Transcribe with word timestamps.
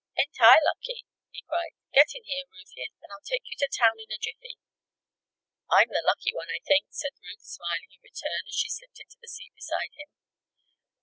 "Ain't 0.17 0.35
I 0.39 0.57
lucky?" 0.65 1.05
he 1.29 1.43
cried. 1.47 1.75
"Get 1.93 2.07
in 2.15 2.23
here, 2.23 2.45
Ruthie, 2.51 2.89
and 3.03 3.11
I'll 3.13 3.21
take 3.21 3.43
you 3.45 3.55
to 3.59 3.67
town 3.69 3.99
in 3.99 4.11
a 4.11 4.17
jiffy." 4.17 4.57
"I'm 5.69 5.89
the 5.89 6.01
lucky 6.03 6.33
one, 6.33 6.49
I 6.49 6.57
think," 6.65 6.87
said 6.89 7.21
Ruth, 7.21 7.43
smiling 7.45 7.91
in 7.93 8.01
return 8.01 8.41
as 8.49 8.55
she 8.55 8.69
slipped 8.69 8.99
into 8.99 9.17
the 9.21 9.27
seat 9.27 9.53
beside 9.53 9.93
him. 9.95 10.09